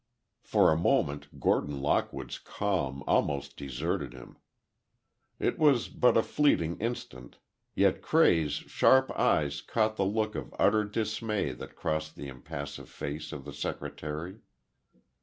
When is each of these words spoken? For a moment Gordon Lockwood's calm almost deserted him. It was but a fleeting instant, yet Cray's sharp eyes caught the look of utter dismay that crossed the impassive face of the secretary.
For 0.41 0.71
a 0.71 0.77
moment 0.81 1.39
Gordon 1.39 1.79
Lockwood's 1.79 2.39
calm 2.39 3.03
almost 3.05 3.55
deserted 3.55 4.13
him. 4.13 4.39
It 5.37 5.59
was 5.59 5.89
but 5.89 6.17
a 6.17 6.23
fleeting 6.23 6.79
instant, 6.79 7.37
yet 7.75 8.01
Cray's 8.01 8.53
sharp 8.53 9.11
eyes 9.11 9.61
caught 9.61 9.97
the 9.97 10.03
look 10.05 10.33
of 10.33 10.55
utter 10.57 10.85
dismay 10.85 11.51
that 11.51 11.75
crossed 11.75 12.15
the 12.15 12.29
impassive 12.29 12.89
face 12.89 13.31
of 13.31 13.45
the 13.45 13.53
secretary. 13.53 14.39